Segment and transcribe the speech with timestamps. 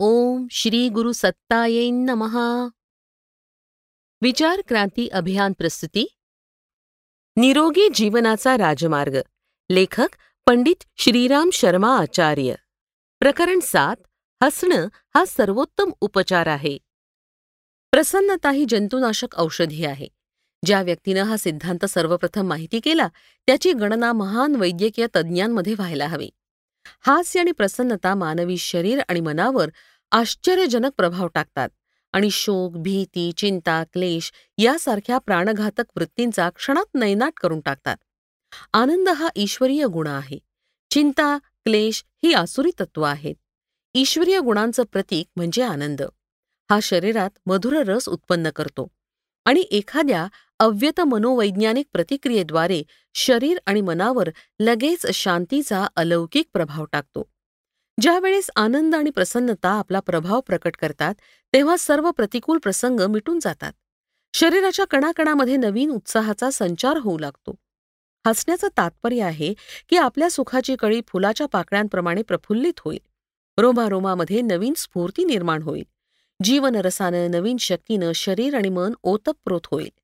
[0.00, 2.68] ओम श्री गुरु सत्ताये नमहा
[4.22, 6.06] विचार क्रांती अभियान प्रस्तुती।
[7.36, 9.16] निरोगी जीवनाचा राजमार्ग।
[9.70, 10.08] लेखक
[10.46, 12.54] पंडित श्रीराम शर्मा आचार्य।
[13.20, 13.96] प्रकरण सात
[14.42, 16.78] हसणं हा सर्वोत्तम उपचार आहे।
[17.90, 20.08] प्रसन्नता ही जंतुनाशक औषधी आहे।
[20.66, 23.08] ज्या व्यक्तीनं हा सिद्धांत सर्वप्रथम माहिती केला
[23.46, 26.30] त्याची गणना महान वैद्यकीय तज्ज्ञांमध्ये व्हायला हवी.
[26.86, 29.70] हास्य आणि प्रसन्नता मानवी शरीर आणि मनावर
[30.10, 31.68] आश्चर्यजनक प्रभाव टाकतात.
[32.12, 37.96] आणि शोक भीती चिंता क्लेश यासारख्या प्राणघातक वृत्तींचा क्षणात नैनाट करून टाकतात.
[38.72, 40.38] आनंद हा ईश्वरीय गुण आहे.
[40.90, 43.34] चिंता क्लेश ही आसुरी तत्व आहेत.
[43.94, 46.02] ईश्वरीय गुणांचं प्रतीक म्हणजे आनंद.
[46.70, 48.88] हा शरीरात मधुर रस उत्पन्न करतो.
[49.44, 50.26] आणि एखाद्या
[50.60, 52.82] अव्यत मनोवैज्ञानिक प्रतिक्रियेद्वारे
[53.14, 54.28] शरीर आणि मनावर
[54.60, 57.28] लगेच शांतीचा अलौकिक प्रभाव टाकतो.
[58.00, 61.14] ज्यावेळेस आनंद आणि प्रसन्नता आपला प्रभाव प्रकट करतात
[61.52, 63.72] तेव्हा सर्व प्रतिकूल प्रसंग मिटून जातात.
[64.34, 67.54] शरीराच्या कणाकणामध्ये नवीन उत्साहाचा संचार होऊ लागतो.
[68.26, 69.54] हसण्याचं तात्पर्य आहे
[69.88, 73.00] की आपल्या सुखाची कळी फुलाच्या पाकळ्यांप्रमाणे प्रफुल्लित होईल.
[73.58, 75.84] रोमारोमामध्ये नवीन स्फूर्ती निर्माण होईल.
[76.44, 79.97] जीवनरसानं नवीन शक्तीनं शरीर आणि मन ओतप्रोत होईल.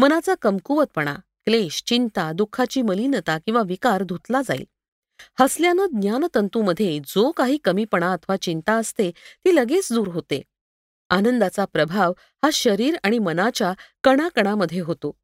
[0.00, 1.14] मनाचा कमकुवतपणा
[1.46, 4.64] क्लेश चिंता दुःखाची मलिनता किंवा विकार धुतला जाईल.
[5.40, 10.42] हसल्यानं ज्ञानतंतूमध्ये जो काही कमीपणा अथवा चिंता असते ती लगेच दूर होते.
[11.10, 12.12] आनंदाचा प्रभाव
[12.44, 13.72] हा शरीर आणि मनाच्या
[14.04, 15.16] कणाकणामध्ये होतो.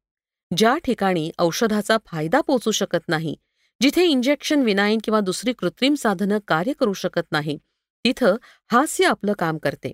[0.57, 3.35] ज्या ठिकाणी औषधाचा फायदा पोचू शकत नाही
[3.81, 7.57] जिथे इंजेक्शन विनाईन किंवा दुसरी कृत्रिम साधनं कार्य करू शकत नाही
[8.05, 8.35] तिथं
[8.71, 9.91] हास्य आपलं काम करते.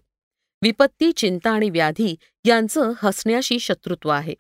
[0.61, 4.35] विपत्ती चिंता आणि व्याधी यांचं हसण्याशी शत्रुत्व आहे.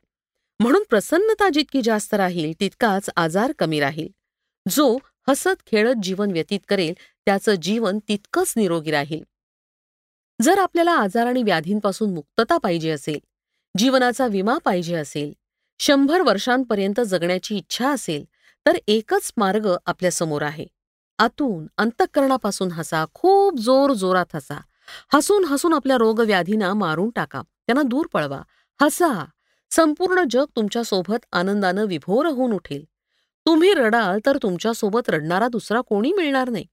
[0.63, 4.07] म्हणून प्रसन्नता जितकी जास्त राहील तितकाच आजार कमी राहील.
[4.69, 4.97] जो
[5.29, 6.93] हसत खेळत जीवन व्यतीत करेल
[7.25, 9.23] त्याचं जीवन तितकंच निरोगी राहील.
[10.41, 13.19] जर आपल्याला आजार आणि व्याधींपासून मुक्तता पाहिजे असेल
[13.77, 15.33] जीवनाचा विमा पाहिजे असेल
[15.79, 18.25] शंभर वर्षांपर्यंत जगण्याची इच्छा असेल
[18.65, 20.65] तर एकच मार्ग आपल्यासमोर आहे.
[21.19, 24.61] आतून अंतःकरणापासून हसा खूप जोर जोरात हसा.
[25.13, 28.41] हसून हसून आपल्या रोगव्याधींना मारून टाका त्यांना दूर पळवा.
[28.81, 29.25] हसा.
[29.75, 32.83] संपूर्ण जग तुमच्यासोबत आनंदानं विभोर होऊन उठेल.
[33.45, 36.65] तुम्ही रडाल तर तुमच्यासोबत रडणारा दुसरा कोणी मिळणार नाही.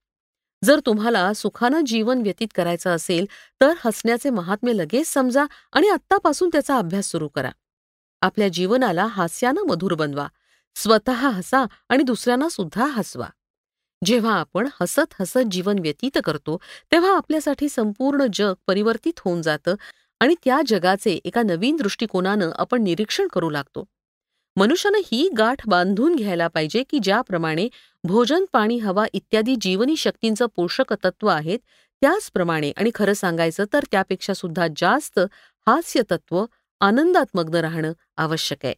[0.64, 3.26] जर तुम्हाला सुखानं जीवन व्यतीत करायचं असेल
[3.60, 7.50] तर हसण्याचे महात्म्य लगेच समजा आणि आत्तापासून त्याचा अभ्यास सुरू करा.
[8.22, 10.28] आपल्या जीवनाला हास्यानं मधुर बनवा.
[10.76, 13.26] स्वतः हसा आणि दुसऱ्यांना सुद्धा हसवा.
[14.04, 16.58] जेव्हा आपण हसत हसत जीवन व्यतीत करतो
[16.92, 19.74] तेव्हा आपल्यासाठी संपूर्ण जग परिवर्तित होऊन जातं
[20.20, 23.84] आणि त्या जगाचे एका नवीन दृष्टिकोनानं आपण निरीक्षण करू लागतो.
[24.56, 27.68] मनुष्यानं ही गाठ बांधून घ्यायला पाहिजे की ज्याप्रमाणे
[28.04, 31.58] भोजन पाणी हवा इत्यादी जीवनी शक्तींचं पोषक तत्व आहेत
[32.00, 35.18] त्याचप्रमाणे आणि खरं सांगायचं तर त्यापेक्षा सुद्धा जास्त
[35.66, 36.44] हास्य तत्व
[36.80, 38.74] आनंदात मग्न राहणं आवश्यक आहे.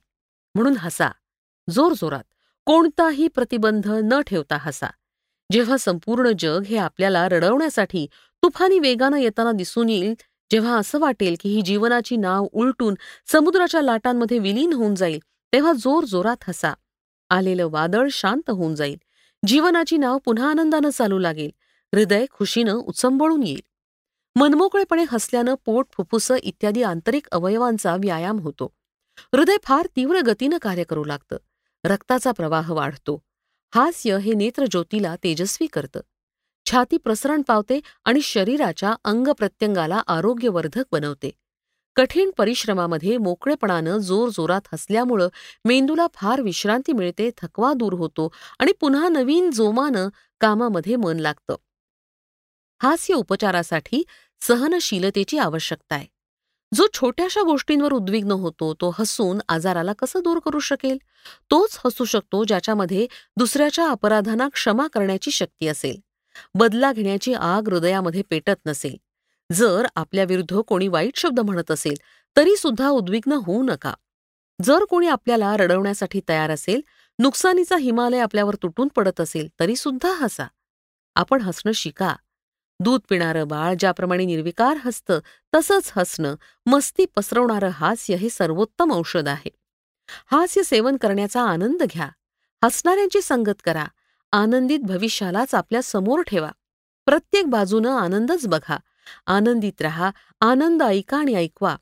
[0.54, 1.08] म्हणून हसा.
[1.70, 2.24] जोरजोरात
[2.66, 4.86] कोणताही प्रतिबंध न ठेवता हसा.
[5.52, 8.06] जेव्हा संपूर्ण जग हे आपल्याला रडवण्यासाठी
[8.42, 10.14] तुफानी वेगानं येताना दिसून येईल
[10.52, 12.94] जेव्हा असं वाटेल की ही जीवनाची नाव उलटून
[13.26, 15.18] समुद्राच्या लाटांमध्ये विलीन होऊन जाईल
[15.52, 16.72] तेव्हा जोर जोरात हसा.
[17.30, 18.96] आलेलं वादळ शांत होऊन जाईल.
[19.46, 21.50] जीवनाची नाव पुन्हा आनंदानं चालू लागेल.
[21.94, 23.60] हृदय खुशीनं उचंबळून येईल.
[24.36, 28.74] मनमोकळेपणे हसल्यानं पोट फुफ्फुसं इत्यादी आंतरिक अवयवांचा व्यायाम होतो.
[29.34, 31.36] हृदय फार तीव्र गतीनं कार्य करू लागतं.
[31.84, 33.22] रक्ताचा प्रवाह वाढतो.
[33.74, 36.00] हास्य हे नेत्रज्योतीला तेजस्वी करतं.
[36.66, 41.30] छाती प्रसरण पावते आणि शरीराच्या अंगप्रत्यंगाला आरोग्यवर्धक बनवते.
[41.96, 45.28] कठीण परिश्रमामध्ये मोकळेपणानं जोर जोरात हसल्यामुळं
[45.64, 50.08] मेंदूला फार विश्रांती मिळते थकवा दूर होतो आणि पुन्हा नवीन जोमानं
[50.40, 51.54] कामामध्ये मन लागतं.
[52.82, 54.02] हास्य उपचारासाठी
[54.40, 56.06] सहनशीलतेची आवश्यकता आहे.
[56.74, 60.98] जो छोट्याशा गोष्टींवर उद्विग्न होतो तो हसून आजाराला कसं दूर करू शकेल?
[61.50, 63.06] तोच हसू शकतो ज्याच्यामध्ये
[63.36, 66.00] दुसऱ्याच्या अपराधांना क्षमा करण्याची शक्ती असेल.
[66.54, 68.96] बदला घेण्याची आग हृदयामध्ये पेटत नसेल.
[69.52, 71.94] जर आपल्याविरुद्ध कोणी वाईट शब्द म्हणत असेल
[72.36, 73.94] तरी सुद्धा उद्विग्न होऊ नका.
[74.62, 76.80] जर कोणी आपल्याला रडवण्यासाठी तयार असेल
[77.18, 80.44] नुकसानीचा हिमालय आपल्यावर तुटून पडत असेल तरी सुद्धा हसा.
[81.14, 82.16] आपण हसणं शिका.
[82.80, 85.20] दूध पिणारं बाळ ज्याप्रमाणे निर्विकार हसतं
[85.54, 86.34] तसंच हसणं
[86.66, 89.50] मस्ती पसरवणारं हास्य हे सर्वोत्तम औषध आहे.
[90.08, 92.08] हास्य सेवन करण्याचा आनंद घ्या.
[92.64, 93.84] हसणाऱ्यांची संगत करा.
[94.32, 96.50] आनंदित भविष्यालाच आपल्यासमोर ठेवा.
[97.06, 98.76] प्रत्येक बाजूनं आनंदच बघा.
[99.26, 101.76] आनंदित रहा आनंद ऐका आणि ऐकवा.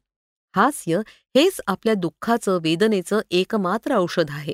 [0.57, 4.53] हास्य हेच आपल्या दुःखाचं वेदनेचं एकमात्र औषध आहे.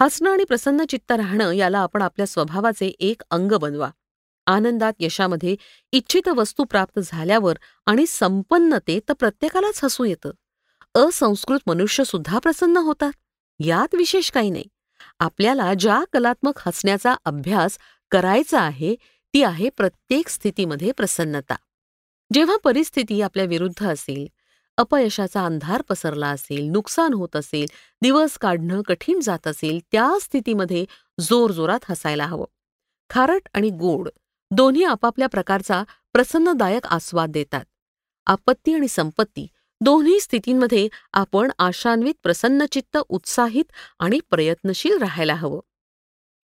[0.00, 3.90] हसणं आणि प्रसन्न चित्त राहणं याला आपण आपल्या स्वभावाचे एक अंग बनवा.
[4.46, 5.56] आनंदात यशामध्ये
[5.92, 10.30] इच्छित वस्तू प्राप्त झाल्यावर आणि संपन्नते तर प्रत्येकालाच हसू येतं.
[10.94, 13.12] असंस्कृत मनुष्य सुद्धा प्रसन्न होतात.
[13.60, 14.64] यात विशेष काही नाही.
[15.20, 17.78] आपल्याला ज्या कलात्मक हसण्याचा अभ्यास
[18.10, 18.94] करायचा आहे
[19.34, 21.54] ती आहे प्रत्येक स्थितीमध्ये प्रसन्नता.
[22.32, 24.26] जेव्हा परिस्थिती आपल्या विरुद्ध असेल
[24.78, 27.66] अपयशाचा अंधार पसरला असेल नुकसान होत असेल
[28.02, 30.84] दिवस काढणं कठीण जात असेल त्या स्थितीमध्ये
[31.20, 32.46] जोरजोरात हसायला हवं.
[33.10, 34.08] खारट आणि गोड
[34.50, 35.82] दोन्ही आपापल्या प्रकारचा
[36.12, 37.64] प्रसन्नदायक आस्वाद देतात.
[38.26, 39.46] आपत्ती आणि संपत्ती
[39.80, 43.64] दोन्ही स्थितींमध्ये आपण आशान्वित प्रसन्नचित्त उत्साहित
[43.98, 45.60] आणि प्रयत्नशील राहायला हवं.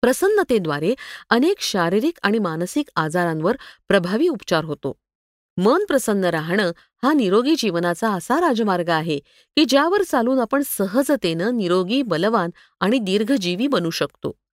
[0.01, 0.95] प्रसन्नतेद्वारे
[1.31, 3.57] अनेक शारीरिक आणि मानसिक आजारांवर
[3.89, 4.93] प्रभावी उपचार होतो.
[5.57, 9.19] मन प्रसन्न राहणं हा निरोगी जीवनाचा असा राजमार्ग आहे
[9.57, 12.51] की ज्यावर चालून आपण सहजतेनं निरोगी बलवान
[12.81, 14.39] आणि दीर्घजीवी बनू शकतो.